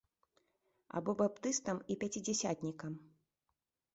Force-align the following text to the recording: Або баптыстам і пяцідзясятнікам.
Або 0.99 1.11
баптыстам 1.19 1.77
і 1.95 1.99
пяцідзясятнікам. 2.03 2.93